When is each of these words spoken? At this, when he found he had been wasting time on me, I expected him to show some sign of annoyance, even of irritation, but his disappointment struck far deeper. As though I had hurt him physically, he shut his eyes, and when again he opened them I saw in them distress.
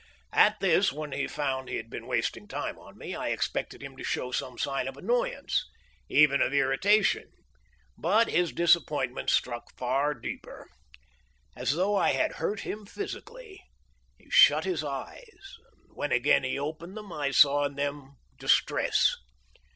At 0.33 0.59
this, 0.61 0.91
when 0.91 1.11
he 1.11 1.27
found 1.27 1.69
he 1.69 1.75
had 1.75 1.87
been 1.91 2.07
wasting 2.07 2.47
time 2.47 2.79
on 2.79 2.97
me, 2.97 3.13
I 3.13 3.27
expected 3.29 3.83
him 3.83 3.95
to 3.97 4.03
show 4.03 4.31
some 4.31 4.57
sign 4.57 4.87
of 4.87 4.97
annoyance, 4.97 5.63
even 6.09 6.41
of 6.41 6.55
irritation, 6.55 7.29
but 7.95 8.27
his 8.27 8.51
disappointment 8.51 9.29
struck 9.29 9.65
far 9.77 10.15
deeper. 10.15 10.67
As 11.55 11.73
though 11.73 11.95
I 11.95 12.13
had 12.13 12.37
hurt 12.41 12.61
him 12.61 12.87
physically, 12.87 13.61
he 14.17 14.27
shut 14.31 14.65
his 14.65 14.83
eyes, 14.83 15.59
and 15.85 15.95
when 15.95 16.11
again 16.11 16.43
he 16.43 16.57
opened 16.57 16.97
them 16.97 17.13
I 17.13 17.29
saw 17.29 17.65
in 17.65 17.75
them 17.75 18.15
distress. 18.39 19.15